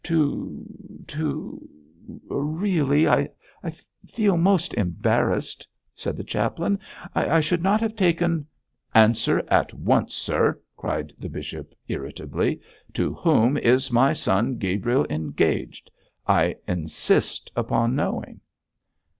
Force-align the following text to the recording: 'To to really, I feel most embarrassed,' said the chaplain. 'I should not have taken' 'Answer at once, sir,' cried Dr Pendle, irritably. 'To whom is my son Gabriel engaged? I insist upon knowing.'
'To 0.03 0.57
to 1.05 1.69
really, 2.27 3.07
I 3.07 3.29
feel 4.09 4.35
most 4.35 4.73
embarrassed,' 4.73 5.67
said 5.93 6.17
the 6.17 6.23
chaplain. 6.23 6.79
'I 7.13 7.39
should 7.41 7.61
not 7.61 7.81
have 7.81 7.95
taken' 7.95 8.47
'Answer 8.95 9.43
at 9.47 9.75
once, 9.75 10.15
sir,' 10.15 10.59
cried 10.75 11.13
Dr 11.19 11.29
Pendle, 11.33 11.71
irritably. 11.87 12.59
'To 12.93 13.13
whom 13.13 13.57
is 13.57 13.91
my 13.91 14.11
son 14.11 14.55
Gabriel 14.55 15.05
engaged? 15.07 15.91
I 16.25 16.55
insist 16.67 17.51
upon 17.55 17.95
knowing.' 17.95 18.41